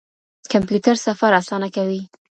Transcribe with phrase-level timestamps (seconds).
[0.51, 2.01] کمپيوټر سفر آسانه کوي.